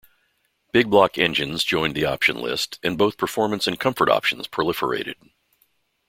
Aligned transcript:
Big-block 0.71 1.19
engines 1.19 1.63
joined 1.63 1.93
the 1.93 2.05
option 2.05 2.35
list, 2.41 2.79
and 2.81 2.97
both 2.97 3.17
performance 3.19 3.67
and 3.67 3.79
comfort 3.79 4.09
options 4.09 4.47
proliferated. 4.47 5.13